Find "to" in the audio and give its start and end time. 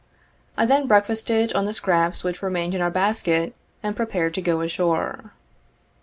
4.33-4.41